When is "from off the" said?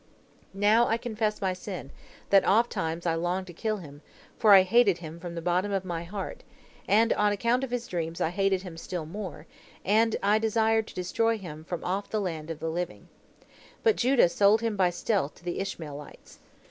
11.63-12.19